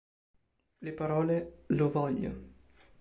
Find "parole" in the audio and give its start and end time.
0.95-1.53